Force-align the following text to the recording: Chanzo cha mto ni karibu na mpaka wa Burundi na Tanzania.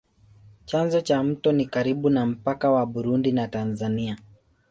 Chanzo 0.65 1.01
cha 1.01 1.23
mto 1.23 1.51
ni 1.51 1.65
karibu 1.65 2.09
na 2.09 2.25
mpaka 2.25 2.71
wa 2.71 2.85
Burundi 2.85 3.31
na 3.31 3.47
Tanzania. 3.47 4.17